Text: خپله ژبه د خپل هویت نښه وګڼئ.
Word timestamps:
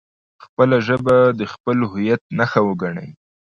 خپله 0.43 0.77
ژبه 0.87 1.17
د 1.39 1.41
خپل 1.53 1.77
هویت 1.91 2.21
نښه 2.37 2.61
وګڼئ. 2.67 3.09